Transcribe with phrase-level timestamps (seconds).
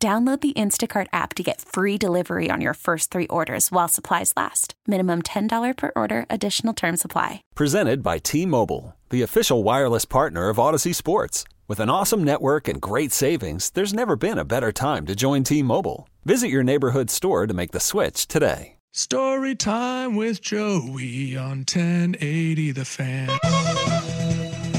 [0.00, 4.32] Download the Instacart app to get free delivery on your first three orders while supplies
[4.36, 4.74] last.
[4.86, 7.42] Minimum $10 per order, additional term supply.
[7.56, 11.42] Presented by T Mobile, the official wireless partner of Audacy Sports.
[11.66, 15.42] With an awesome network and great savings, there's never been a better time to join
[15.42, 16.08] T Mobile.
[16.24, 18.76] Visit your neighborhood store to make the switch today.
[18.92, 23.30] Story time with Joey on 1080 The Fan.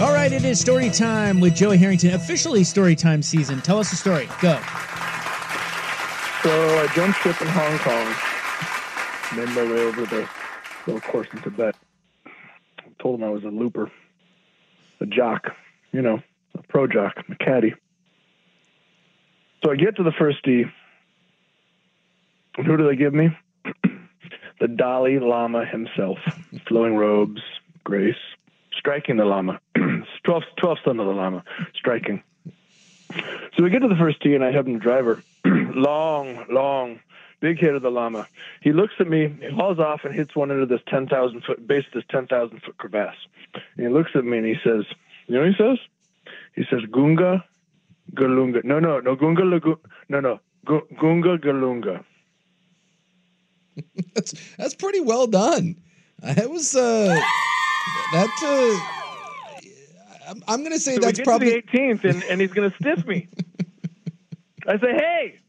[0.01, 2.13] All right, it is story time with Joey Harrington.
[2.13, 3.59] Officially story time season.
[3.59, 4.29] Tell us a story.
[4.41, 4.57] Go.
[6.49, 8.15] So I jumped ship in Hong Kong,
[9.37, 10.27] made my way over the
[10.87, 11.75] little course in Tibet.
[12.99, 13.91] Told him I was a looper,
[14.99, 15.55] a jock,
[15.91, 16.23] you know,
[16.57, 17.75] a pro jock, a caddy.
[19.63, 20.65] So I get to the first tee.
[22.57, 23.29] And who do they give me?
[24.59, 26.17] the Dalai Lama himself,
[26.67, 27.43] flowing robes,
[27.83, 28.15] grace,
[28.75, 31.43] striking the Lama, 12th, 12th son of the Lama,
[31.75, 32.23] striking.
[33.55, 35.21] So we get to the first tee, and I have him driver,
[35.75, 36.99] long, long,
[37.39, 38.27] big hit of the llama.
[38.61, 41.85] He looks at me, he hauls off, and hits one into this 10,000 foot, base
[41.93, 43.15] this 10,000 foot crevasse.
[43.53, 44.85] And he looks at me and he says,
[45.27, 45.77] You know what he says?
[46.55, 47.43] He says, Gunga
[48.13, 48.63] Galunga.
[48.63, 52.03] No, no, no, Gunga Lagu- No, no, Gunga Galunga.
[54.13, 55.75] that's that's pretty well done.
[56.21, 57.17] That was uh
[58.11, 62.51] that uh I'm, I'm gonna say So that's probably to the 18th, and, and he's
[62.51, 63.27] going to stiff me.
[64.67, 65.39] I say, hey,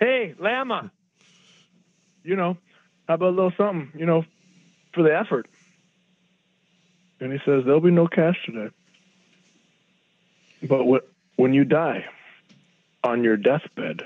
[0.00, 0.90] hey, Lama,
[2.22, 2.56] you know,
[3.06, 4.24] how about a little something, you know,
[4.92, 5.48] for the effort?
[7.20, 8.72] And he says, there'll be no cash today.
[10.62, 12.04] But what, when you die
[13.02, 14.02] on your deathbed,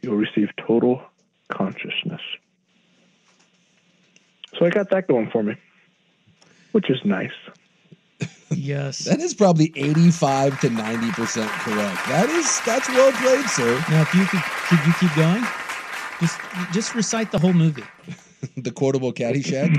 [0.00, 1.02] you'll receive total
[1.48, 2.20] consciousness.
[4.58, 5.56] So I got that going for me,
[6.72, 7.32] which is nice.
[8.50, 9.00] Yes.
[9.00, 12.06] that is probably 85 to 90 percent correct.
[12.08, 13.84] That is that's well played, sir.
[13.90, 15.44] Now, if you could, could you keep going?
[16.20, 16.40] Just,
[16.72, 17.84] just recite the whole movie.
[18.56, 19.76] the quotable Caddyshack.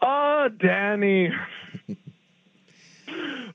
[0.00, 1.30] oh, Danny.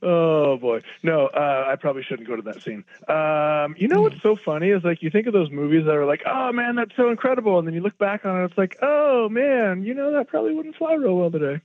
[0.04, 2.84] oh boy, no, uh, I probably shouldn't go to that scene.
[3.08, 6.06] Um, you know what's so funny is like you think of those movies that are
[6.06, 8.78] like, oh man, that's so incredible, and then you look back on it, it's like,
[8.82, 11.62] oh man, you know that probably wouldn't fly real well today.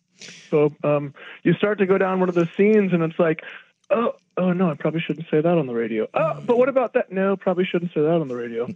[0.51, 3.43] So um, you start to go down one of those scenes, and it's like,
[3.91, 6.09] oh, oh no, I probably shouldn't say that on the radio.
[6.15, 7.13] Oh, but what about that?
[7.13, 8.69] No, probably shouldn't say that on the radio.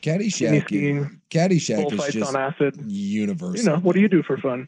[0.00, 0.64] Skinny Caddyshack.
[0.64, 2.78] skiing, Caddyshack is bullfights just on acid.
[2.86, 3.56] universal.
[3.56, 4.66] You know, what do you do for fun?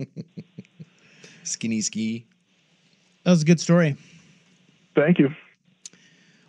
[1.45, 2.27] Skinny ski.
[3.25, 3.97] That was a good story.
[4.95, 5.31] Thank you.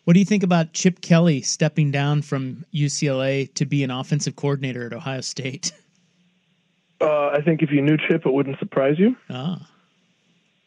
[0.06, 4.36] What do you think about Chip Kelly stepping down from UCLA to be an offensive
[4.36, 5.72] coordinator at Ohio State?
[7.02, 9.16] Uh, I think if you knew Chip, it wouldn't surprise you.
[9.30, 9.68] Ah,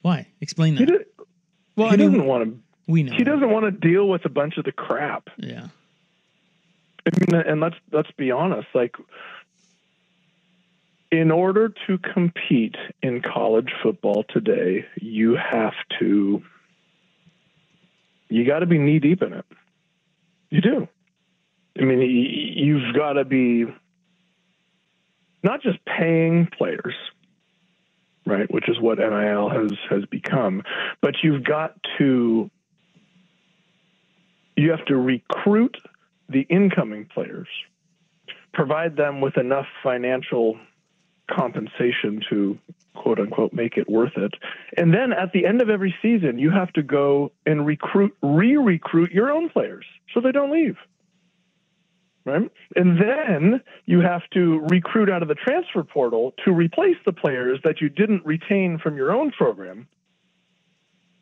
[0.02, 0.26] why?
[0.40, 0.90] Explain He, that.
[0.90, 1.06] did,
[1.76, 2.58] Well, he I mean, doesn't want to.
[2.92, 3.14] we know.
[3.14, 5.28] He doesn't want to deal with a bunch of the crap.
[5.38, 5.68] Yeah.
[7.06, 8.66] I mean, and let's let's be honest.
[8.74, 8.96] Like,
[11.12, 16.42] in order to compete in college football today, you have to.
[18.30, 19.44] You got to be knee deep in it.
[20.50, 20.88] You do.
[21.78, 23.66] I mean, you've got to be
[25.44, 26.94] not just paying players,
[28.26, 30.62] right, which is what NIL has has become,
[31.00, 32.50] but you've got to
[34.56, 35.76] you have to recruit
[36.28, 37.48] the incoming players,
[38.52, 40.58] provide them with enough financial
[41.30, 42.58] compensation to
[42.94, 44.34] quote unquote make it worth it.
[44.76, 48.56] And then at the end of every season, you have to go and recruit, re
[48.56, 50.76] recruit your own players so they don't leave.
[52.26, 52.50] Right?
[52.74, 57.60] And then you have to recruit out of the transfer portal to replace the players
[57.64, 59.86] that you didn't retain from your own program.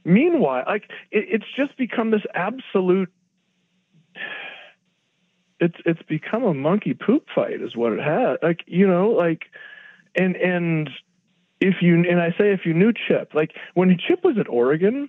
[0.05, 3.13] Meanwhile, like it, it's just become this absolute
[5.61, 9.45] it's it's become a monkey poop fight is what it has like you know like
[10.17, 10.91] and and
[11.61, 15.09] if you and i say if you knew chip like when chip was at oregon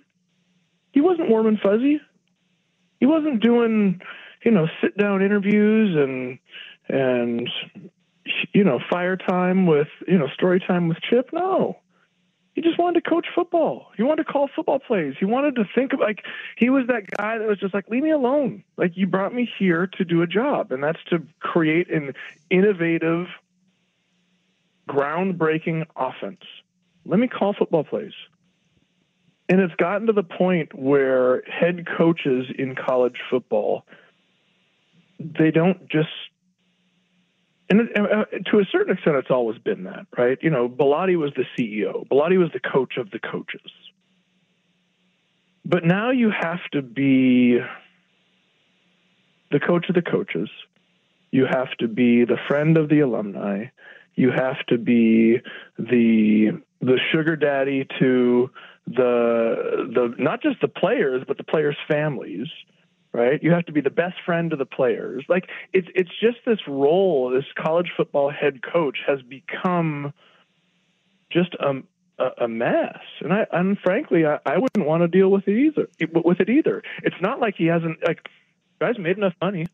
[0.92, 2.00] he wasn't warm and fuzzy
[3.00, 4.00] he wasn't doing
[4.44, 6.40] you know sit down interviews and
[6.88, 7.50] and
[8.54, 11.78] you know fire time with you know story time with chip no
[12.54, 13.88] He just wanted to coach football.
[13.98, 15.16] He wanted to call football plays.
[15.20, 16.24] He wanted to think of like
[16.56, 18.64] he was that guy that was just like, leave me alone.
[18.78, 22.14] Like you brought me here to do a job, and that's to create an
[22.52, 23.26] innovative,
[24.88, 26.42] groundbreaking offense.
[27.06, 28.14] Let me call football plays.
[29.50, 33.86] And it's gotten to the point where head coaches in college football
[35.38, 36.10] they don't just
[37.70, 40.38] and uh, to a certain extent, it's always been that, right?
[40.42, 42.08] You know, Bellotti was the CEO.
[42.08, 43.72] Bellotti was the coach of the coaches.
[45.66, 47.60] But now you have to be
[49.50, 50.50] the coach of the coaches.
[51.32, 53.66] You have to be the friend of the alumni.
[54.16, 55.40] You have to be
[55.80, 58.52] the the sugar daddy to
[58.88, 62.48] the the not just the players, but the players' families
[63.14, 63.42] right?
[63.42, 65.24] You have to be the best friend to the players.
[65.30, 67.30] Like it's it's just this role.
[67.30, 70.14] This college football head coach has become
[71.32, 71.88] just um,
[72.20, 75.58] a a, mess, and I and frankly, I, I wouldn't want to deal with it
[75.58, 75.88] either.
[76.26, 78.28] With it either, it's not like he hasn't like
[78.82, 79.68] guys made enough money,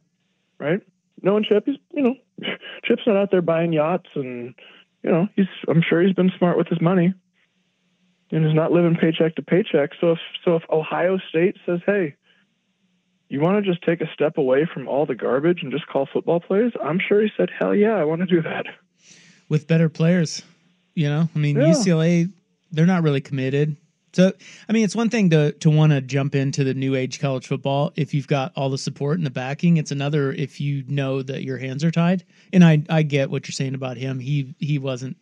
[0.59, 0.81] right?
[1.21, 2.15] Knowing Chip, he's you know,
[2.83, 4.53] Chip's not out there buying yachts, and
[5.01, 7.13] you know, he's I'm sure he's been smart with his money,
[8.31, 9.91] and he's not living paycheck to paycheck.
[10.01, 12.15] So if so if Ohio State says, hey
[13.30, 16.08] you want to just take a step away from all the garbage and just call
[16.12, 16.72] football plays?
[16.84, 18.66] I'm sure he said, hell yeah, I want to do that.
[19.48, 20.42] With better players,
[20.96, 21.70] you know, I mean, yeah.
[21.70, 22.31] UCLA,
[22.72, 23.78] they're not really committed.
[24.14, 24.34] So,
[24.68, 27.46] I mean, it's one thing to to want to jump into the new age college
[27.46, 29.78] football if you've got all the support and the backing.
[29.78, 32.25] It's another if you know that your hands are tied.
[32.52, 34.20] And I I get what you're saying about him.
[34.20, 35.16] He he wasn't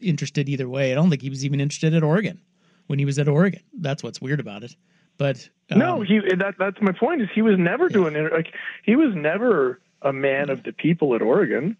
[0.00, 0.90] interested either way.
[0.92, 2.40] I don't think he was even interested at Oregon
[2.86, 3.62] when he was at Oregon.
[3.78, 4.74] That's what's weird about it.
[5.18, 7.22] But um, no, he that that's my point.
[7.22, 8.52] Is he was never doing it like
[8.84, 11.76] he was never a man of the people at Oregon.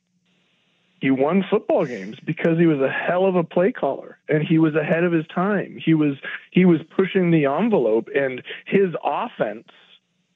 [1.01, 4.59] He won football games because he was a hell of a play caller and he
[4.59, 5.77] was ahead of his time.
[5.85, 6.15] He was
[6.51, 9.69] he was pushing the envelope and his offense,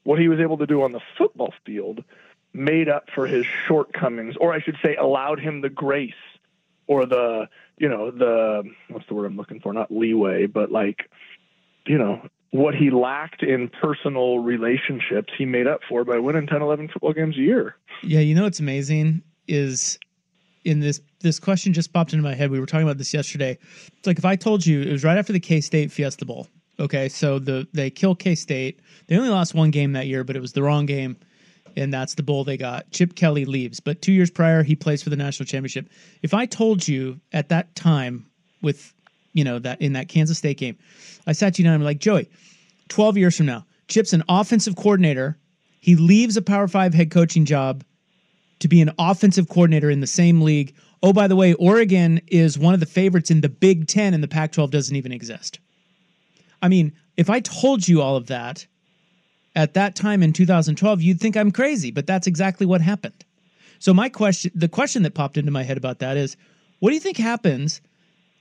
[0.04, 2.04] what he was able to do on the football field,
[2.52, 6.12] made up for his shortcomings, or I should say, allowed him the grace
[6.86, 7.48] or the
[7.78, 9.72] you know the what's the word I'm looking for?
[9.72, 11.08] Not leeway, but like
[11.86, 16.62] you know what he lacked in personal relationships, he made up for by winning 10,
[16.62, 17.76] 11 football games a year.
[18.02, 19.98] Yeah, you know what's amazing is
[20.64, 22.50] in this this question just popped into my head.
[22.50, 23.58] We were talking about this yesterday.
[23.96, 26.48] It's like if I told you it was right after the K State Fiesta Bowl.
[26.80, 28.80] Okay, so the they kill K State.
[29.08, 31.16] They only lost one game that year, but it was the wrong game,
[31.76, 32.90] and that's the bowl they got.
[32.92, 35.88] Chip Kelly leaves, but two years prior he plays for the national championship.
[36.22, 38.26] If I told you at that time
[38.62, 38.94] with
[39.38, 40.76] you know that in that Kansas State game,
[41.26, 42.28] I sat you down and I'm like, Joey,
[42.88, 45.38] 12 years from now, Chip's an offensive coordinator.
[45.80, 47.84] He leaves a Power Five head coaching job
[48.58, 50.74] to be an offensive coordinator in the same league.
[51.02, 54.22] Oh, by the way, Oregon is one of the favorites in the Big Ten, and
[54.22, 55.60] the Pac 12 doesn't even exist.
[56.60, 58.66] I mean, if I told you all of that
[59.54, 63.24] at that time in 2012, you'd think I'm crazy, but that's exactly what happened.
[63.78, 66.36] So, my question, the question that popped into my head about that is
[66.80, 67.80] what do you think happens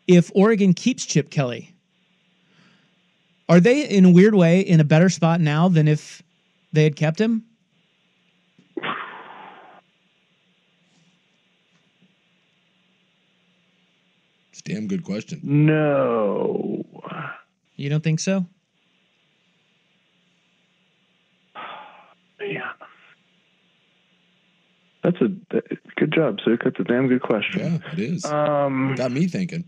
[0.07, 1.73] if Oregon keeps Chip Kelly
[3.49, 6.21] are they in a weird way in a better spot now than if
[6.73, 7.45] they had kept him?
[14.51, 15.39] It's a damn good question.
[15.43, 16.83] No.
[17.77, 18.45] You don't think so?
[22.39, 22.61] Man.
[25.03, 25.29] That's a
[25.95, 26.63] good job, Suk.
[26.65, 27.81] That's a damn good question.
[27.81, 28.25] Yeah, it is.
[28.25, 29.63] Um, Got me thinking.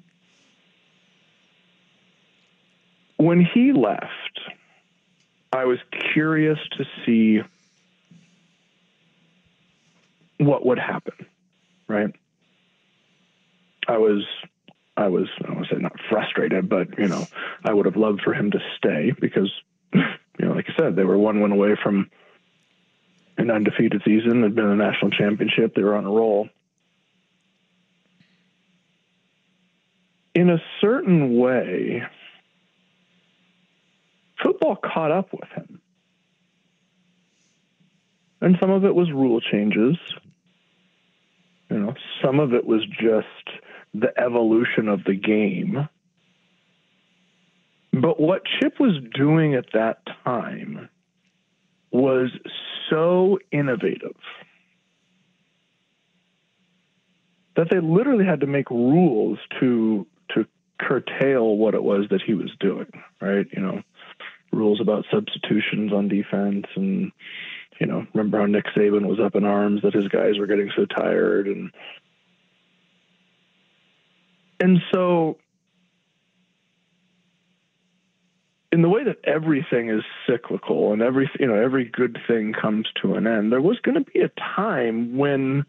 [3.20, 4.40] When he left,
[5.52, 5.78] I was
[6.14, 7.42] curious to see
[10.38, 11.26] what would happen,
[11.90, 12.16] right?
[13.90, 14.26] I was,
[14.96, 17.26] I was, I say not frustrated, but you know,
[17.66, 19.52] I would have loved for him to stay because,
[19.94, 20.02] you
[20.40, 22.10] know, like I said, they were one win away from
[23.38, 24.42] an undefeated season.
[24.42, 25.76] They'd been the national championship.
[25.76, 26.48] They were on a roll.
[30.34, 32.04] In a certain way,
[34.42, 35.82] football caught up with him.
[38.42, 39.98] And some of it was rule changes.
[41.70, 41.94] You know,
[42.24, 43.28] some of it was just
[43.94, 45.88] the evolution of the game.
[47.92, 50.90] But what Chip was doing at that time
[51.92, 52.30] was
[52.90, 54.16] so innovative
[57.56, 60.46] that they literally had to make rules to to
[60.80, 62.88] curtail what it was that he was doing,
[63.20, 63.48] right?
[63.52, 63.82] You know,
[64.52, 67.12] rules about substitutions on defense and
[67.80, 70.72] you know remember how Nick Saban was up in arms that his guys were getting
[70.76, 71.72] so tired and
[74.60, 75.38] and so
[78.72, 82.88] in the way that everything is cyclical and every you know every good thing comes
[83.02, 85.66] to an end, there was going to be a time when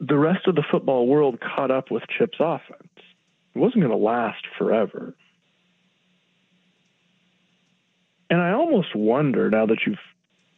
[0.00, 2.88] the rest of the football world caught up with Chip's offense.
[3.54, 5.14] It wasn't going to last forever.
[8.30, 9.98] And I almost wonder now that you've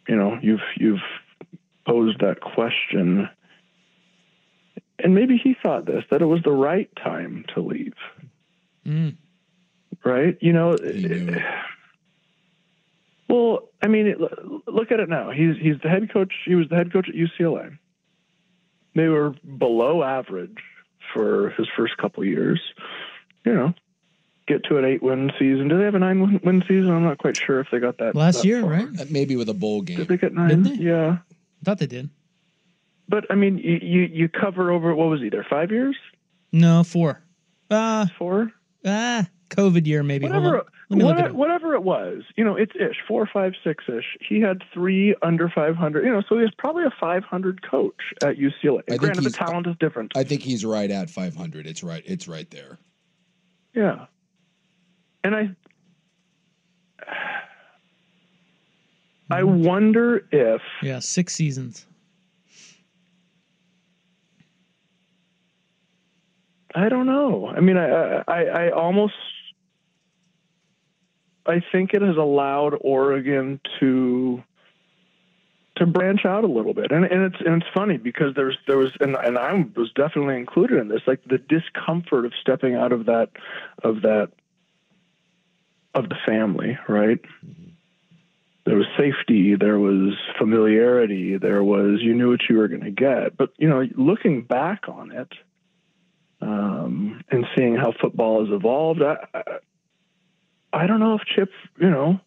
[0.09, 1.01] you know you've you've
[1.87, 3.29] posed that question
[5.03, 7.95] and maybe he thought this that it was the right time to leave.
[8.87, 9.17] Mm.
[10.05, 10.37] Right?
[10.41, 11.43] You know, it.
[13.29, 14.19] well, I mean, it,
[14.69, 15.31] look at it now.
[15.31, 16.33] He's he's the head coach.
[16.45, 17.79] He was the head coach at UCLA.
[18.95, 20.59] They were below average
[21.15, 22.61] for his first couple years.
[23.45, 23.75] You know,
[24.47, 25.69] get to an eight win season.
[25.69, 26.91] Do they have a nine win, win season?
[26.91, 28.71] I'm not quite sure if they got that Last that year, far.
[28.71, 28.89] right?
[29.01, 29.97] Uh, Maybe with a bowl game.
[29.99, 30.75] Did they get 9 Didn't they?
[30.85, 32.11] Yeah, I thought they did.
[33.09, 35.47] but I mean, you, you you cover over what was he there?
[35.49, 35.97] Five years?
[36.53, 37.23] No, four.
[37.71, 38.53] Ah, Four?
[38.85, 40.27] ah, COVID year maybe.
[40.27, 40.65] Whatever, on.
[40.91, 43.85] Let me look what- it whatever it was, you know, it's ish, four, five, six
[43.89, 44.05] ish.
[44.21, 48.37] He had three under 500, you know, so he was probably a 500 coach at
[48.37, 48.85] UCLA.
[48.87, 50.13] think Granted, the talent is different.
[50.15, 51.67] I think he's right at 500.
[51.67, 52.03] It's right.
[52.05, 52.79] It's right there.
[53.75, 54.05] yeah.
[55.25, 55.51] And I,
[59.31, 61.87] I wonder if, Yeah, six seasons.
[66.75, 67.49] I don't know.
[67.49, 69.15] I mean, I, I, I almost,
[71.47, 74.43] I think it has allowed Oregon to
[75.77, 78.79] to branch out a little bit, and and it's and it's funny because there's there
[78.79, 82.93] was and and I was definitely included in this, like the discomfort of stepping out
[82.93, 83.31] of that
[83.83, 84.31] of that
[85.95, 87.21] of the family, right?
[88.65, 92.91] There was safety, there was familiarity, there was you knew what you were going to
[92.91, 95.33] get, but you know, looking back on it
[96.41, 99.17] um, and seeing how football has evolved, I,
[100.73, 102.21] I, don't know if Chip, you know,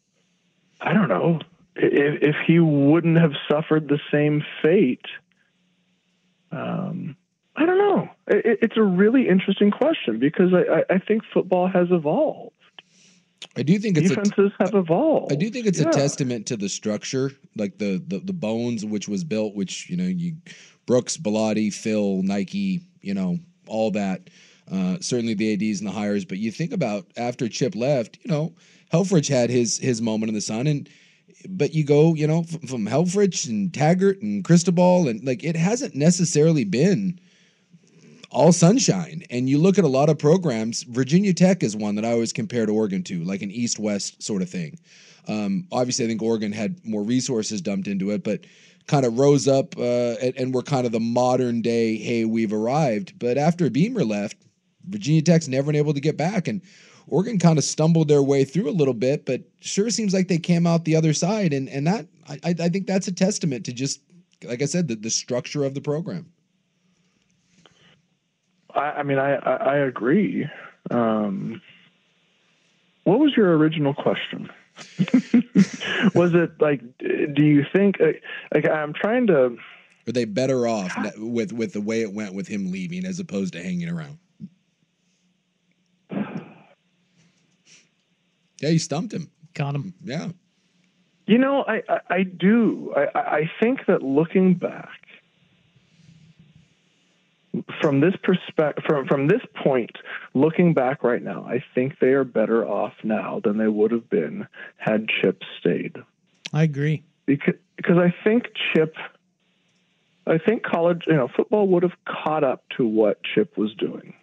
[0.81, 1.39] I don't know
[1.75, 5.05] if, if he wouldn't have suffered the same fate.
[6.51, 7.15] Um,
[7.55, 8.10] I don't know.
[8.27, 12.54] It, it's a really interesting question because I, I, I think football has evolved.
[13.58, 15.32] I do think it's a, Defenses have evolved.
[15.32, 15.89] I do think it's Yeah.
[15.89, 19.98] a testament to the structure, like the, the the bones which was built, which you
[19.98, 20.36] know you
[20.86, 24.30] Brooks, Bellotti, Phil, Nike, you know all that.
[24.72, 28.32] Uh, certainly the ads and the hires, but you think about after Chip left, you
[28.32, 28.54] know
[28.92, 30.89] Helfrich had his his moment in the sun, and
[31.48, 35.56] but you go, you know, from, from Helfrich and Taggart and Cristobal, and like it
[35.56, 37.20] hasn't necessarily been
[38.36, 39.24] all sunshine.
[39.30, 42.34] And you look at a lot of programs, Virginia Tech is one that I always
[42.34, 44.77] compare to Oregon to, like an east west sort of thing.
[45.27, 48.46] Um, obviously, I think Oregon had more resources dumped into it, but
[48.88, 52.51] kind of rose up uh, and, and were kind of the modern day, hey, we've
[52.51, 53.18] arrived.
[53.18, 54.38] But after Beamer left,
[54.89, 56.50] Virginia Tech's never been able to get back.
[56.50, 56.62] And
[57.08, 60.38] Oregon kind of stumbled their way through a little bit, but sure seems like they
[60.38, 61.54] came out the other side.
[61.54, 64.01] And, and that, I, I think that's a testament to just,
[64.44, 66.30] like I said, the, the structure of the program.
[68.75, 70.48] I, I mean, I, I, I agree.
[70.91, 71.62] Um,
[73.03, 74.50] what was your original question?
[76.13, 78.08] was it like, do you think, uh,
[78.53, 79.58] like, I'm trying to,
[80.08, 83.53] Are they better off with with the way it went with him leaving as opposed
[83.53, 84.17] to hanging around?
[88.62, 89.32] Yeah, you stumped him.
[89.53, 89.94] Got him.
[90.03, 90.29] Yeah.
[91.27, 92.94] you know, I, I, I do.
[92.96, 94.89] I, I I think that looking back
[97.81, 99.91] from this perspective, from, from this point,
[100.33, 104.09] looking back right now, I think they are better off now than they would have
[104.09, 104.47] been
[104.77, 105.95] had Chip stayed.
[106.53, 107.03] I agree.
[107.25, 108.95] because because I think Chip,
[110.25, 114.13] I think college, you know, football would have caught up to what Chip was doing.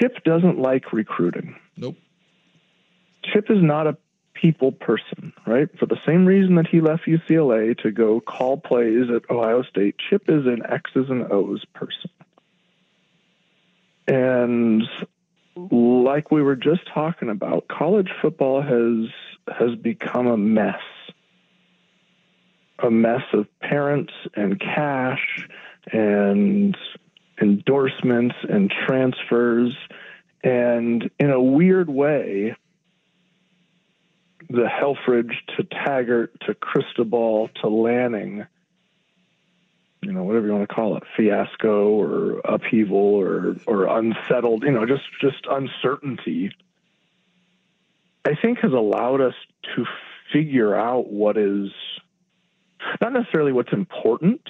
[0.00, 1.56] Chip doesn't like recruiting.
[1.76, 1.96] Nope.
[3.32, 3.96] Chip is not a
[4.34, 5.68] people person, right?
[5.78, 9.96] For the same reason that he left UCLA to go call plays at Ohio State,
[9.98, 12.10] Chip is an X's and O's person.
[14.06, 14.82] And
[15.56, 19.10] like we were just talking about, college football has
[19.56, 20.80] has become a mess.
[22.80, 25.46] A mess of parents and cash
[25.92, 26.76] and
[27.40, 29.74] endorsements and transfers
[30.42, 32.54] and in a weird way
[34.54, 38.46] the Helfrich to Taggart to Cristobal to Lanning,
[40.02, 44.72] you know, whatever you want to call it, fiasco or upheaval or or unsettled, you
[44.72, 46.52] know, just just uncertainty.
[48.24, 49.34] I think has allowed us
[49.76, 49.84] to
[50.32, 51.70] figure out what is
[53.00, 54.42] not necessarily what's important,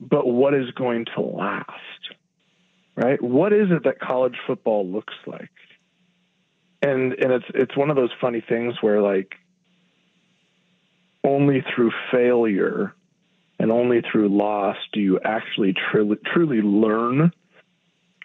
[0.00, 1.68] but what is going to last.
[2.94, 3.22] Right?
[3.22, 5.50] What is it that college football looks like?
[6.82, 9.34] And and it's it's one of those funny things where like
[11.24, 12.92] only through failure
[13.58, 17.32] and only through loss do you actually truly truly learn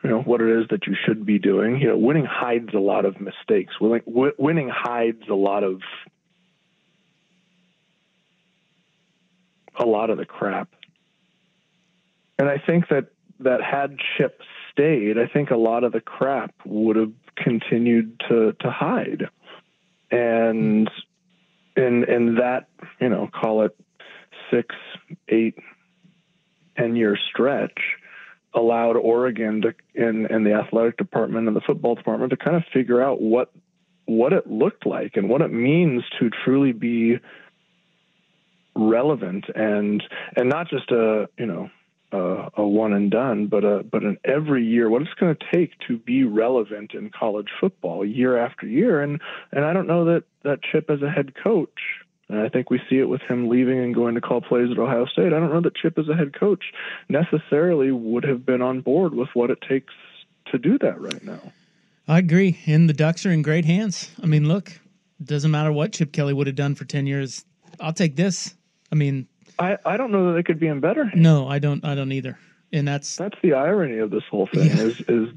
[0.04, 1.80] you know what it is that you should be doing.
[1.82, 3.74] You know winning hides a lot of mistakes.
[3.80, 5.82] Winning, winning hides a lot of
[9.80, 10.70] a lot of the crap.
[12.40, 13.08] And i think that
[13.40, 17.12] that had chip stayed i think a lot of the crap would have
[17.44, 19.29] continued to to hide.
[20.12, 20.89] And
[21.75, 22.67] and in that
[23.00, 23.75] you know call it
[24.51, 24.75] six
[25.29, 25.56] eight
[26.77, 27.79] ten year stretch
[28.53, 32.63] allowed Oregon to and and the athletic department and the football department to kind of
[32.74, 33.51] figure out what
[34.06, 37.20] what it looked like and what it means to truly be
[38.75, 40.03] relevant and
[40.36, 41.70] and not just a you know
[42.12, 45.46] a, a one and done, but a but an every year what it's going to
[45.52, 49.02] take to be relevant in college football year after year.
[49.02, 49.22] And
[49.52, 51.80] and I don't know that that Chip as a head coach.
[52.30, 54.78] And I think we see it with him leaving and going to call plays at
[54.78, 55.28] Ohio State.
[55.28, 56.74] I don't know that Chip as a head coach
[57.08, 59.94] necessarily would have been on board with what it takes
[60.52, 61.54] to do that right now.
[62.06, 62.60] I agree.
[62.66, 64.12] And the Ducks are in great hands.
[64.22, 64.70] I mean, look,
[65.20, 67.46] it doesn't matter what Chip Kelly would have done for 10 years.
[67.80, 68.56] I'll take this.
[68.92, 69.28] I mean,
[69.60, 71.22] I, I don't know that they could be in better hands.
[71.22, 71.84] No, I don't.
[71.84, 72.38] I don't either.
[72.72, 74.84] And that's that's the irony of this whole thing yeah.
[74.84, 75.30] is is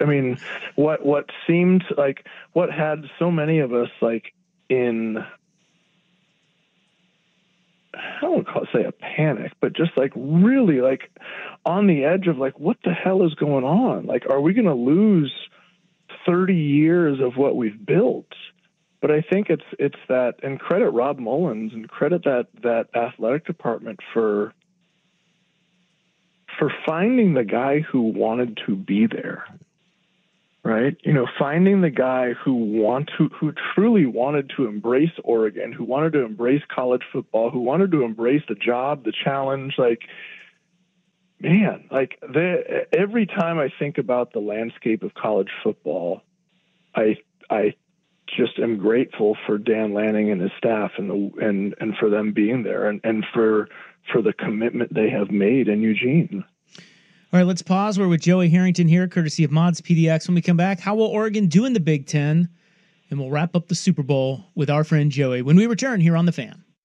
[0.00, 0.38] I mean,
[0.74, 4.32] what what seemed like what had so many of us like
[4.68, 5.18] in
[7.94, 11.10] I don't want to say a panic, but just like really like
[11.64, 14.06] on the edge of like what the hell is going on?
[14.06, 15.32] Like, are we going to lose
[16.26, 18.32] thirty years of what we've built?
[19.04, 23.44] But I think it's it's that, and credit Rob Mullens and credit that that athletic
[23.44, 24.54] department for
[26.58, 29.44] for finding the guy who wanted to be there
[30.64, 30.96] right?
[31.04, 35.84] You know finding the guy who want to who truly wanted to embrace oregon who
[35.84, 40.00] wanted to embrace college football who wanted to embrace the job the challenge like
[41.40, 46.22] man like the, every time i think about the landscape of college football
[46.94, 47.18] i
[47.50, 47.74] i
[48.36, 52.32] just am grateful for Dan Lanning and his staff and the and and for them
[52.32, 53.68] being there and and for
[54.12, 56.44] for the commitment they have made in Eugene.
[57.32, 57.98] All right, let's pause.
[57.98, 60.28] We're with Joey Harrington here, courtesy of Mods PDX.
[60.28, 62.48] When we come back, how will Oregon do in the Big Ten?
[63.10, 66.16] And we'll wrap up the Super Bowl with our friend Joey when we return here
[66.16, 66.63] on the fan.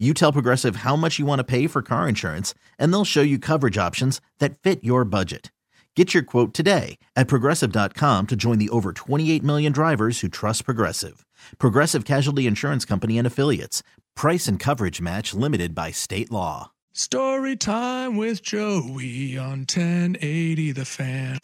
[0.00, 3.20] you tell Progressive how much you want to pay for car insurance, and they'll show
[3.20, 5.52] you coverage options that fit your budget.
[5.96, 10.64] Get your quote today at progressive.com to join the over 28 million drivers who trust
[10.64, 11.26] Progressive.
[11.58, 13.82] Progressive Casualty Insurance Company and Affiliates.
[14.14, 16.70] Price and coverage match limited by state law.
[16.92, 21.38] Story time with Joey on 1080 The Fan.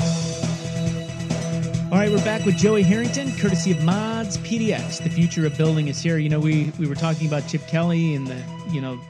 [1.86, 5.04] All right, we're back with Joey Harrington, courtesy of Mods PDX.
[5.04, 6.18] The future of building is here.
[6.18, 9.00] You know, we we were talking about Chip Kelly and the you know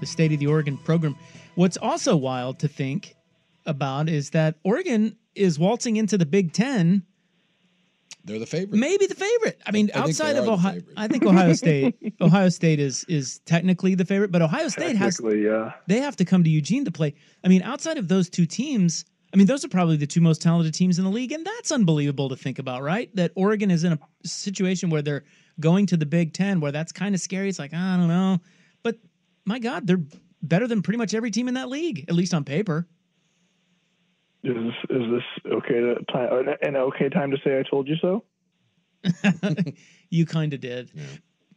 [0.00, 1.14] the state of the Oregon program.
[1.54, 3.14] What's also wild to think
[3.66, 7.04] about is that Oregon is waltzing into the Big Ten.
[8.24, 8.80] They're the favorite.
[8.80, 9.60] Maybe the favorite.
[9.64, 11.94] I mean, I outside of Ohio, I think Ohio State.
[12.20, 15.74] Ohio State is is technically the favorite, but Ohio State has yeah.
[15.86, 17.14] They have to come to Eugene to play.
[17.44, 20.40] I mean, outside of those two teams, I mean, those are probably the two most
[20.40, 23.14] talented teams in the league, and that's unbelievable to think about, right?
[23.16, 25.24] That Oregon is in a situation where they're
[25.58, 27.48] going to the Big Ten, where that's kind of scary.
[27.48, 28.38] It's like I don't know,
[28.84, 28.96] but
[29.44, 30.00] my God, they're
[30.40, 32.86] better than pretty much every team in that league, at least on paper.
[34.44, 37.96] Is this, is this okay to time an okay time to say I told you
[38.00, 38.24] so?
[40.10, 40.90] you kind of did.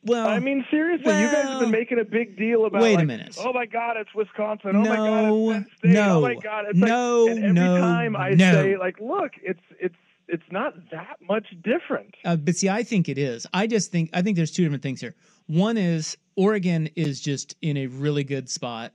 [0.08, 2.82] Well, I mean, seriously, you guys have been making a big deal about.
[2.82, 3.38] Wait a like, minute.
[3.40, 4.76] Oh my God, it's Wisconsin.
[4.76, 5.92] Oh my No, God, it's Penn State.
[5.92, 8.52] no, oh my God, it's no, like, and every no, time I no.
[8.54, 9.96] say, like, look, it's it's
[10.28, 12.16] it's not that much different.
[12.26, 13.46] Uh, but see, I think it is.
[13.54, 15.16] I just think I think there's two different things here.
[15.48, 18.94] One is Oregon is just in a really good spot.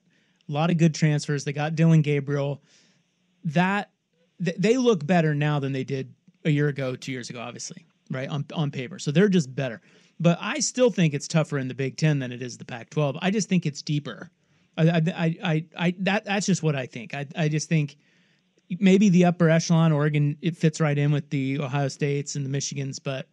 [0.48, 1.44] A lot of good transfers.
[1.44, 2.62] They got Dillon Gabriel.
[3.44, 3.90] That
[4.44, 7.84] th- they look better now than they did a year ago, two years ago, obviously,
[8.10, 8.98] right on on paper.
[8.98, 9.80] So they're just better.
[10.20, 13.18] But I still think it's tougher in the Big Ten than it is the Pac-12.
[13.20, 14.30] I just think it's deeper.
[14.76, 17.14] I I I, I, that that's just what I think.
[17.14, 17.96] I I just think
[18.80, 22.56] maybe the upper echelon Oregon it fits right in with the Ohio States and the
[22.56, 23.26] Michigans, but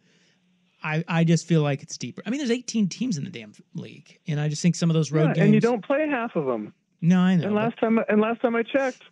[0.82, 2.22] I I just feel like it's deeper.
[2.26, 4.94] I mean, there's 18 teams in the damn league, and I just think some of
[4.94, 5.44] those road Yeah, games.
[5.46, 6.74] and you don't play half of them.
[7.00, 7.44] No, I know.
[7.46, 9.02] And but- last time, and last time I checked,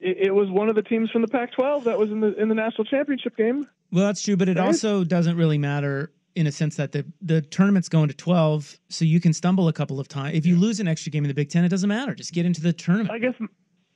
[0.00, 2.48] it, it was one of the teams from the Pac-12 that was in the in
[2.48, 3.66] the national championship game.
[3.92, 4.66] well, that's true, but it Right?
[4.66, 9.04] also doesn't really matter in a sense that the the tournament's going to 12, so
[9.04, 10.36] you can stumble a couple of times.
[10.36, 12.14] If you lose an extra game in the Big Ten, it doesn't matter.
[12.14, 13.10] Just get into the tournament.
[13.10, 13.34] I guess,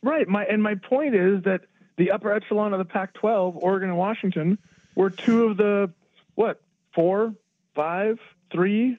[0.02, 0.26] right.
[0.26, 1.60] My and my point is that
[1.98, 4.58] the upper echelon of the Pac-12, Oregon and Washington,
[4.96, 5.92] were two of the
[6.34, 6.60] what
[6.92, 7.32] four,
[7.76, 8.18] five,
[8.50, 8.98] three,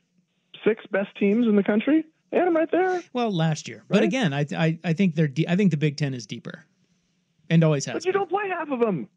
[0.63, 2.06] six best teams in the country.
[2.32, 3.03] They had them right there.
[3.12, 5.97] Well, last year, but again, I I I think they're de- I think the Big
[5.97, 6.65] Ten is deeper,
[7.49, 7.93] and always has.
[7.93, 8.21] But you been.
[8.21, 9.10] don't play half of them.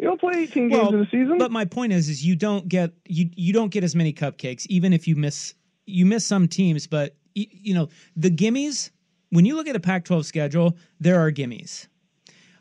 [0.00, 1.36] You don't play 18 games Well, in a season.
[1.36, 4.66] But my point is, is you don't get you you don't get as many cupcakes,
[4.70, 5.54] even if you miss
[5.86, 6.86] you miss some teams.
[6.86, 8.90] But y- you know the gimmies.
[9.32, 11.86] When you look at a Pac-12 schedule, there are gimmies.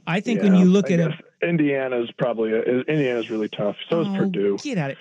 [0.05, 3.75] I think when you look I at it, guess Indiana's probably a, Indiana's really tough.
[3.89, 4.57] So is Oh, Purdue.
[4.61, 4.97] get at it.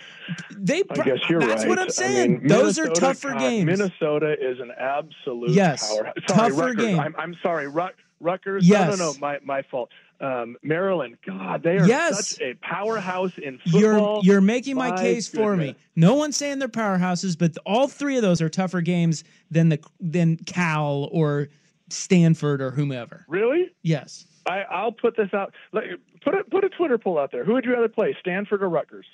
[0.57, 0.83] They.
[0.91, 1.69] I guess you're that's right.
[1.69, 2.33] what I'm I saying.
[2.39, 3.67] mean, Those are tougher God, games.
[3.67, 6.13] Minnesota is an absolute Yes, power.
[6.29, 6.77] Sorry, tougher Rutgers.
[6.77, 7.01] game.
[7.01, 8.67] I'm, I'm sorry, Rut, Rutgers.
[8.69, 8.89] Yes.
[8.89, 9.91] No, no, no, my my fault.
[10.21, 11.17] Um, Maryland.
[11.25, 12.31] God, they are Yes.
[12.31, 14.21] such a powerhouse in You're football.
[14.25, 15.77] you're making my, My case for me.
[15.95, 19.79] No one's saying they're powerhouses, but all three of those are tougher games than the
[20.01, 21.49] than Cal or
[21.89, 23.25] Stanford or whomever.
[23.29, 23.71] Really?
[23.83, 24.27] Yes.
[24.47, 25.55] I, I'll put this out.
[25.73, 27.45] Put a put a Twitter poll out there.
[27.45, 29.07] Who would you rather play, Stanford or Rutgers?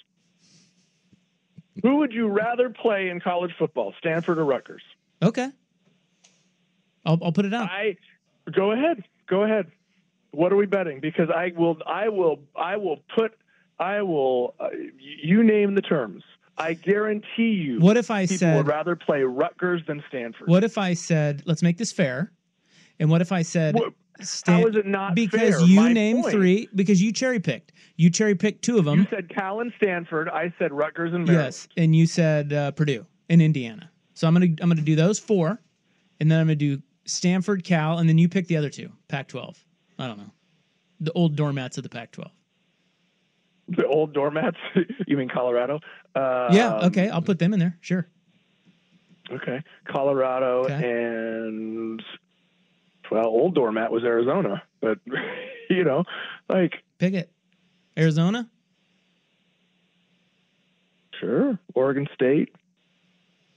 [1.82, 4.82] Who would you rather play in college football, Stanford or Rutgers?
[5.22, 5.50] Okay.
[7.04, 7.68] I'll I'll put it out.
[7.68, 7.96] I
[8.50, 9.04] go ahead.
[9.26, 9.70] Go ahead.
[10.34, 11.00] What are we betting?
[11.00, 13.32] Because I will I will I will put
[13.78, 14.68] I will uh,
[14.98, 16.22] you name the terms.
[16.56, 20.46] I guarantee you What if I people said would rather play Rutgers than Stanford.
[20.48, 22.30] What if I said, let's make this fair?
[23.00, 25.60] And what if I said, What- Stan- how is it not because fair?
[25.62, 26.32] you My named point.
[26.34, 27.72] three, because you cherry picked.
[27.96, 29.00] You cherry picked two of them.
[29.00, 30.28] You said Cal and Stanford.
[30.28, 31.46] I said Rutgers and Maryland.
[31.48, 33.90] yes, and you said uh, Purdue and Indiana.
[34.12, 35.60] So I'm gonna I'm gonna do those four,
[36.20, 38.88] and then I'm gonna do Stanford, Cal, and then you pick the other two.
[39.08, 39.56] Pac-12.
[39.98, 40.30] I don't know,
[41.00, 42.26] the old doormats of the Pac-12.
[43.68, 44.56] The old doormats.
[45.06, 45.80] you mean Colorado?
[46.14, 46.80] Uh, yeah.
[46.84, 47.08] Okay.
[47.08, 47.78] I'll put them in there.
[47.80, 48.06] Sure.
[49.30, 49.62] Okay.
[49.86, 50.74] Colorado Okay.
[50.74, 52.02] and
[53.10, 54.98] well, old doormat was Arizona, but
[55.70, 56.04] you know,
[56.48, 57.30] like Pick it.
[57.96, 58.50] Arizona.
[61.20, 62.50] sure, Oregon State,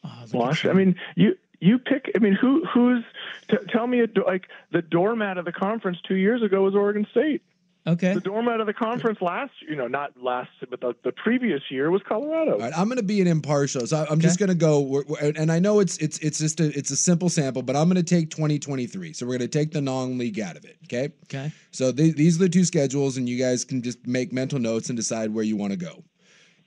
[0.04, 0.69] Oh, look at Washington.
[0.69, 2.12] I mean, you you pick.
[2.15, 3.04] I mean, who who's
[3.50, 7.06] t- tell me a, like the doormat of the conference two years ago was Oregon
[7.12, 7.41] State.
[7.88, 8.13] okay.
[8.13, 11.89] The doormat of the conference last, you know, not last, but the, the previous year
[11.89, 12.54] was Colorado.
[12.54, 13.88] All right, I'm going to be an impartial.
[13.88, 16.38] So I- I'm just going to go, we're- we're- and I know it's it's it's
[16.38, 19.13] just a it's a simple sample, but I'm going to take 2023.
[19.13, 20.78] So we're going to take the non-league out of it.
[20.84, 21.10] Okay.
[21.26, 21.52] Okay.
[21.72, 24.89] So th- these are the two schedules, and you guys can just make mental notes
[24.89, 26.04] and decide where you want to go.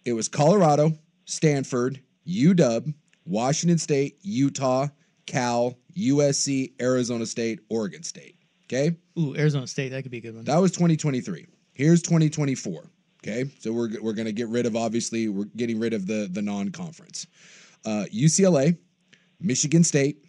[0.07, 0.93] It was Colorado,
[1.27, 2.95] Stanford, UW,
[3.31, 4.89] Washington State, Utah,
[5.27, 8.37] Cal, USC, Arizona State, Oregon State.
[8.65, 8.97] Okay.
[9.19, 9.91] Ooh, Arizona State.
[9.91, 10.45] That could be a good one.
[10.45, 11.47] That was 2023.
[11.73, 12.91] Here's 2024.
[13.23, 16.41] Okay, so we're we're gonna get rid of obviously we're getting rid of the the
[16.41, 17.27] non-conference.
[17.85, 18.77] Uh, UCLA,
[19.41, 20.25] Michigan State,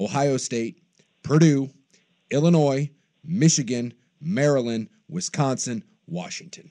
[0.00, 0.82] Ohio State,
[1.22, 1.70] Purdue,
[2.30, 2.90] Illinois,
[3.24, 6.70] Michigan, Maryland, Wisconsin, Washington.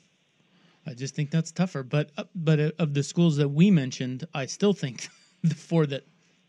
[0.86, 1.84] I just think that's tougher.
[1.84, 5.08] But uh, but uh, of the schools that we mentioned, I still think
[5.44, 6.04] the four that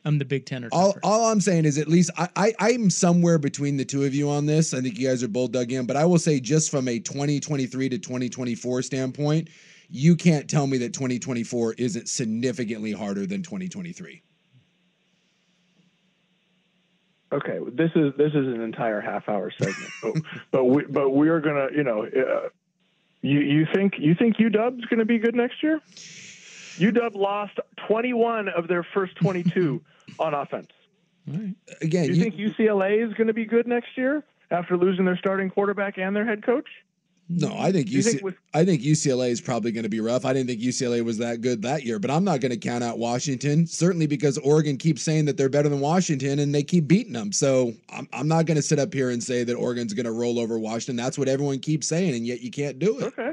[0.05, 1.01] I'm the Big Ten are All, tougher.
[1.05, 4.29] all I'm saying is at least I, I I'm somewhere between the two of you
[4.29, 4.75] on this.
[4.75, 6.99] I think you guys are both dug in, but I will say just from a
[6.99, 9.49] 2023 to 2024 standpoint,
[9.89, 14.23] you can't tell me that 2024 isn't significantly harder than 2023.
[17.33, 20.15] Okay, this is this is an entire half hour segment, but
[20.51, 22.49] but we but we're gonna you know uh,
[23.23, 25.81] you you think you think UW's gonna be good next year?
[26.79, 27.59] UW lost
[27.89, 29.83] 21 of their first 22
[30.19, 30.69] on offense.
[31.81, 35.17] again, Do you, think UCLA is going to be good next year after losing their
[35.17, 36.69] starting quarterback and their head coach?
[37.29, 40.25] No, I think UC, think with- I think UCLA is probably going to be rough.
[40.25, 42.85] I didn't think UCLA was that good that year, but I'm not going to count
[42.85, 43.67] out Washington.
[43.67, 47.33] Certainly because Oregon keeps saying that they're better than Washington and they keep beating them.
[47.33, 50.13] So I'm, I'm not going to sit up here and say that Oregon's going to
[50.13, 50.97] roll over Washington.
[50.97, 53.05] That's what everyone keeps saying, and yet you can't do it.
[53.05, 53.33] Okay.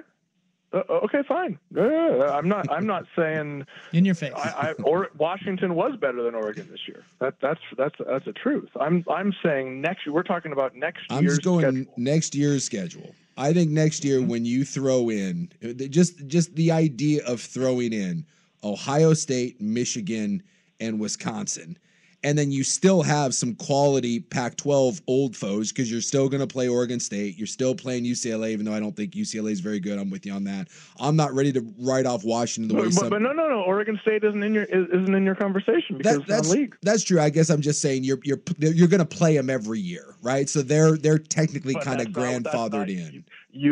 [0.72, 1.58] Uh, okay, fine.
[1.76, 2.72] Uh, I'm not.
[2.72, 4.34] I'm not saying In your face.
[4.36, 7.04] I, I, or Washington was better than Oregon this year.
[7.20, 8.70] That, that's that's that's a truth.
[8.80, 10.08] I'm I'm saying next.
[10.08, 11.94] We're talking about next year's I'm year's just going schedule.
[11.98, 13.16] next year's schedule.
[13.36, 15.50] I think next year when you throw in
[15.90, 18.26] just just the idea of throwing in
[18.64, 20.44] Ohio State, Michigan,
[20.80, 21.78] and Wisconsin,
[22.24, 26.48] and then you still have some quality Pac-12 old foes because you're still going to
[26.48, 29.80] play Oregon State, you're still playing UCLA, even though I don't think UCLA is very
[29.80, 29.98] good.
[29.98, 30.68] I'm with you on that.
[31.00, 33.04] I'm not ready to write off Washington the way But, some.
[33.10, 33.62] but, but no, no, no.
[33.62, 36.76] Oregon State isn't in your is- isn't in your conversation because That, that's non-league.
[36.82, 37.22] that's true.
[37.22, 40.50] I guess I'm just saying you're you're you're going to play them every year, right?
[40.50, 43.14] So they're they're technically kind of that's not- that's grandfathered not- in.
[43.14, 43.24] You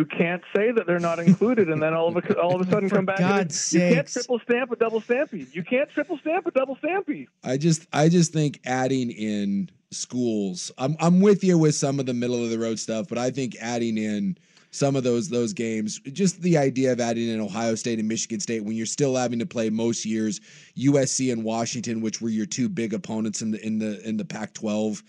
[0.06, 2.90] can't say that they're not included, and then all of a all of a sudden
[2.98, 3.20] come back.
[3.20, 5.54] God's and, you can't triple stamp a double stampy.
[5.54, 7.28] You can't triple stamp a double stampy.
[7.44, 10.72] I just I just think adding in schools.
[10.78, 13.30] I'm I'm with you with some of the middle of the road stuff, but I
[13.30, 14.38] think adding in
[14.72, 18.40] some of those those games, just the idea of adding in Ohio State and Michigan
[18.40, 20.42] State when you're still having to play most years
[20.78, 24.26] USC and Washington, which were your two big opponents in the in the in the
[24.26, 25.04] Pac-12.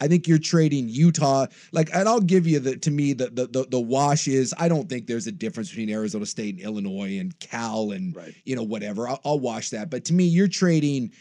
[0.00, 1.46] I think you're trading Utah.
[1.72, 4.68] Like, and I'll give you the to me the the the, the wash is I
[4.68, 8.34] don't think there's a difference between Arizona State and Illinois and Cal and Right.
[8.44, 9.08] you know whatever.
[9.08, 9.90] I'll, I'll wash that.
[9.90, 11.12] But to me, you're trading.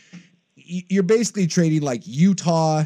[0.55, 2.83] You're basically trading like Utah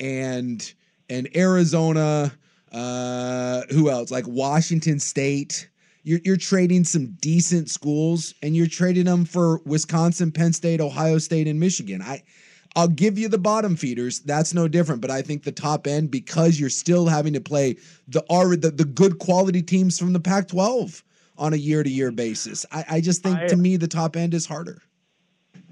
[0.00, 0.72] and
[1.08, 2.32] and Arizona.
[2.72, 4.10] Uh, who else?
[4.10, 5.68] Like Washington State.
[6.02, 11.18] You're, you're trading some decent schools, and you're trading them for Wisconsin, Penn State, Ohio
[11.18, 12.00] State, and Michigan.
[12.00, 12.22] I
[12.76, 14.20] I'll give you the bottom feeders.
[14.20, 15.00] That's no different.
[15.00, 18.70] But I think the top end, because you're still having to play the already the,
[18.70, 21.02] the good quality teams from the Pac-12
[21.38, 22.66] on a year to year basis.
[22.70, 24.82] I, I just think I- to me the top end is harder.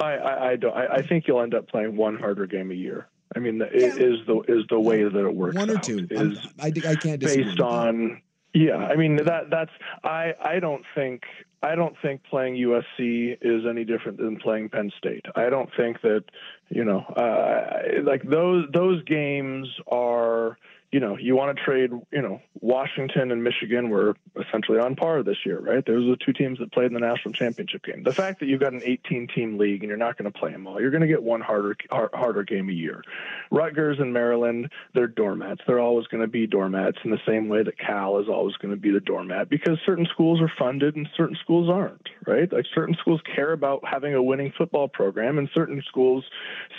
[0.00, 0.74] I, I, I don't.
[0.74, 3.06] I, I think you'll end up playing one harder game a year.
[3.36, 3.86] I mean, the, Yeah.
[3.94, 5.54] is the is the way that it works.
[5.56, 6.08] One or two.
[6.10, 8.20] Is I, I can't based on
[8.54, 9.72] yeah i mean that that's
[10.04, 11.24] i i don't think
[11.64, 15.24] i don't think playing usc is any different than playing penn state.
[15.34, 16.24] I don't think that
[16.68, 20.58] you know uh like those those games are
[20.94, 25.24] you know you want to trade you know washington and michigan were essentially on par
[25.24, 28.04] this year right those are the two teams that played in the national championship game
[28.04, 30.52] the fact that you've got an 18 team league and you're not going to play
[30.52, 33.02] them all you're going to get one harder harder game a year
[33.50, 35.60] Rutgers and Maryland, they're doormats.
[35.66, 38.74] They're always going to be doormats in the same way that Cal is always going
[38.74, 42.52] to be the doormat because certain schools are funded and certain schools aren't, right?
[42.52, 46.24] Like certain schools care about having a winning football program and certain schools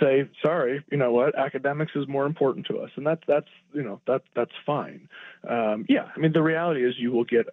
[0.02, 2.92] say, sorry, you know what, academics is more important to us.
[2.96, 5.10] And that's, that's, you know, that, that's fine.
[5.48, 6.10] Um, yeah.
[6.16, 7.48] I mean, the reality is you will get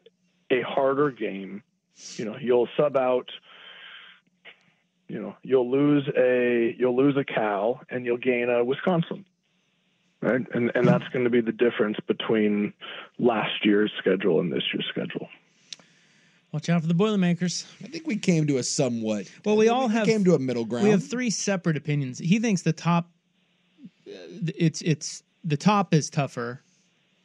[0.50, 1.62] a harder game.
[2.16, 3.30] You know, you'll sub out,
[5.12, 9.26] you know you'll lose a you'll lose a Cal and you'll gain a Wisconsin,
[10.22, 10.40] right?
[10.54, 12.72] And and that's going to be the difference between
[13.18, 15.28] last year's schedule and this year's schedule.
[16.50, 17.66] Watch out for the Boilermakers.
[17.84, 19.30] I think we came to a somewhat.
[19.44, 20.84] Well, we all we have- came to a middle ground.
[20.84, 22.18] We have three separate opinions.
[22.18, 23.10] He thinks the top,
[24.06, 24.12] uh,
[24.56, 26.62] it's it's the top is tougher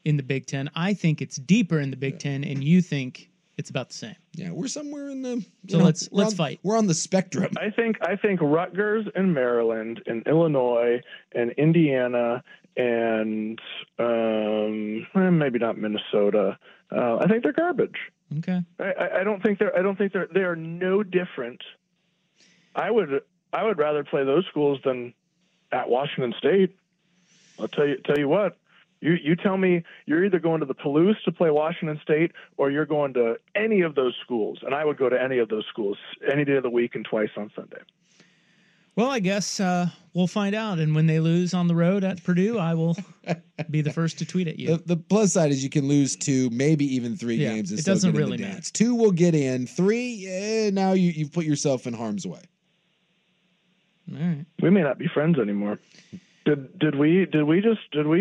[0.06, 0.70] in the Big Ten.
[0.76, 4.16] I think it's deeper in the Big Ten, and you think it's about the same.
[4.34, 5.44] yeah, we're somewhere in the.
[5.68, 6.60] So know, let's- let's on- fight.
[6.64, 7.52] We're on the spectrum.
[7.58, 11.02] I think I think Rutgers and Maryland and Illinois
[11.34, 12.44] and Indiana
[12.76, 13.60] and
[14.00, 16.58] um, eh, maybe not Minnesota.
[16.96, 17.98] Uh, I think they're garbage.
[18.40, 18.62] Okay.
[18.80, 19.76] I, I- I don't think they're.
[19.78, 20.28] I don't think they're.
[20.34, 21.62] They are no different.
[22.76, 23.22] I would.
[23.54, 25.14] I would rather play those schools than
[25.72, 26.76] at Washington State.
[27.60, 27.98] I'll tell you.
[28.06, 28.58] Tell you what.
[29.00, 32.72] You you tell me you're either going to the Palouse to play Washington State or
[32.72, 35.66] you're going to any of those schools, and I would go to any of those
[35.70, 35.98] schools
[36.32, 37.78] any day of the week and twice on Sunday.
[38.96, 40.80] Well, I guess uh, we'll find out.
[40.80, 42.98] And when they lose on the road at Purdue, I will
[43.70, 44.78] be the first to tweet at you.
[44.78, 47.70] The, the plus side is you can lose two, maybe even three Yeah, games.
[47.70, 48.60] and it still doesn't get really matter.
[48.74, 49.68] Two will get in.
[49.68, 52.42] Three, eh, now you, you've put yourself in harm's way.
[54.12, 54.46] All right.
[54.64, 55.78] We may not be friends anymore.
[56.48, 58.20] Did did we did we just did we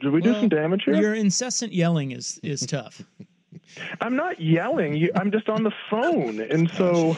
[0.00, 0.96] did we do Well, some damage here?
[0.96, 3.00] Your incessant yelling is is tough.
[4.00, 4.96] I'm not yelling.
[4.96, 7.16] You, I'm just on the phone, and so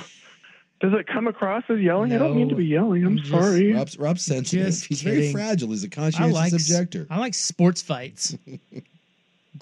[0.81, 2.13] does it come across as yelling?
[2.13, 3.05] I don't mean to be yelling.
[3.05, 3.73] I'm, I'm just- sorry.
[3.73, 4.67] Rob's, Rob's sensitive.
[4.67, 5.71] Just He's very fragile.
[5.71, 7.07] He's a I conscientious like objector.
[7.09, 8.37] I like sports fights.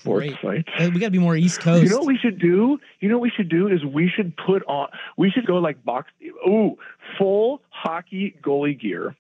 [0.01, 0.65] Sports Great.
[0.67, 0.83] fight.
[0.85, 1.83] Uh, We got to be more East Coast.
[1.85, 2.79] You know what we should do?
[3.01, 4.89] You know what we should do is we should put on.
[5.17, 6.11] We should go like box.
[6.47, 6.77] Ooh,
[7.17, 9.17] full hockey goalie gear.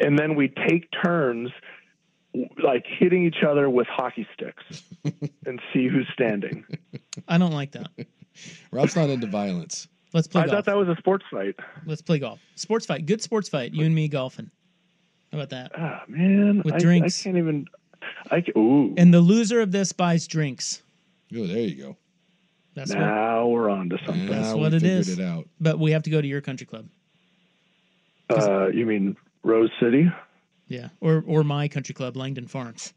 [0.00, 1.50] And then we take turns
[2.62, 4.82] like hitting each other with hockey sticks
[5.46, 6.64] and see who's standing.
[7.28, 7.88] I don't like that.
[8.70, 9.88] Rob's not into violence.
[10.14, 10.56] Let's play I golf.
[10.56, 11.54] thought that was a sports fight.
[11.86, 12.40] Let's play golf.
[12.54, 13.06] Sports fight.
[13.06, 13.72] Good sports fight.
[13.74, 14.50] You and me golfing.
[15.30, 15.72] How about that?
[15.76, 17.20] Ah man, With I, drinks.
[17.20, 17.66] I can't even.
[18.30, 18.94] I ca- ooh.
[18.96, 20.82] And the loser of this buys drinks.
[21.34, 21.96] Oh, there you go.
[22.74, 22.98] That's what.
[23.00, 24.26] now we're on to something.
[24.30, 25.08] Now what it is.
[25.08, 25.48] it it out.
[25.60, 26.86] But we have to go to your country club.
[28.38, 30.10] Uh, you mean Rose City?
[30.68, 32.92] Yeah, or or my country club, Langdon Farms.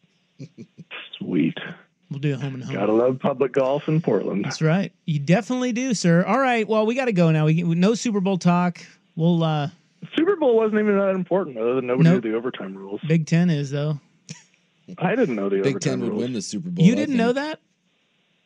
[1.17, 1.58] Sweet.
[2.12, 2.74] We'll do a home and home.
[2.76, 4.45] Gotta love public golf in Portland.
[4.45, 4.91] That's right.
[5.06, 6.24] You definitely do, sir.
[6.24, 6.67] All right.
[6.67, 7.45] Well, we got to go now.
[7.45, 8.80] We no Super Bowl talk.
[9.15, 9.69] We'll uh
[10.15, 12.24] Super Bowl wasn't even that important, other than nobody Nope.
[12.24, 13.02] knew the overtime rules.
[13.08, 14.00] Big Ten is though.
[15.00, 16.21] I didn't know the Big overtime Ten would rules.
[16.21, 16.86] win the Super Bowl.
[16.86, 17.60] You I didn't know that?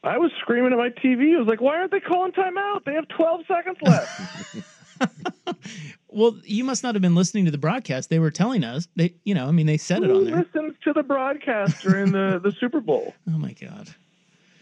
[0.04, 1.36] I was screaming at my TV.
[1.36, 2.86] I was like, "Why aren't they calling timeout?
[2.86, 4.56] They have 12 seconds left."
[6.12, 8.10] Well, you must not have been listening to the broadcast.
[8.10, 8.88] They were telling us.
[8.95, 10.38] They, you know, I mean, they said it Who on there.
[10.38, 13.13] listens to the broadcast during the, the Super Bowl?
[13.28, 13.89] Oh my god.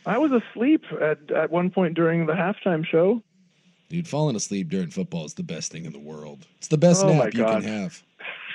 [0.05, 3.21] I was asleep at at one point during the halftime show.
[3.89, 6.45] Dude, falling asleep during football is the best thing in the world.
[6.57, 8.01] It's the best Oh, nap you can have.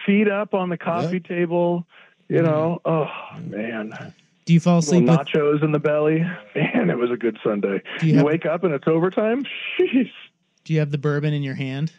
[0.05, 1.87] Feet up on the coffee table.
[2.28, 2.46] You mm-hmm.
[2.46, 3.50] know, oh mm-hmm.
[3.50, 4.14] man,
[4.46, 6.20] Do you fall little asleep with nachos in the belly.
[6.55, 7.83] Man, it was a good Sunday.
[8.00, 9.44] Do you You, have- wake up and it's overtime.
[9.81, 10.11] Jeez.
[10.64, 11.92] Do you have the bourbon in your hand,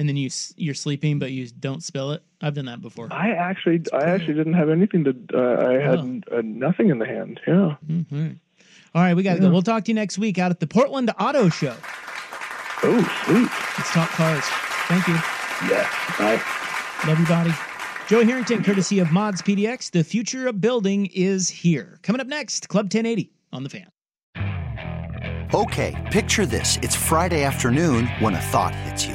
[0.00, 2.22] and then you you're sleeping, but you don't spill it?
[2.40, 3.08] I've done that before.
[3.12, 5.14] I actually, I actually didn't have anything to.
[5.34, 5.98] Uh, I had
[6.32, 6.38] Oh.
[6.38, 7.38] uh, nothing in the hand.
[7.46, 7.76] Yeah.
[7.86, 8.38] Mhm.
[8.94, 9.50] All right, we got to go.
[9.50, 11.76] We'll talk to you next week out at the Portland Auto Show.
[12.82, 13.48] Oh, sweet.
[13.78, 14.42] Let's talk cars.
[14.88, 15.14] Thank you.
[15.70, 15.86] Yeah.
[16.18, 16.40] Bye.
[17.06, 17.52] Love you, body.
[18.08, 19.90] Joey Harrington, courtesy of Mods PDX.
[19.90, 21.98] The future of building is here.
[22.02, 23.86] Coming up next, Club 1080 on the fan.
[25.54, 26.78] Okay, picture this.
[26.82, 29.14] It's Friday afternoon when a thought hits you.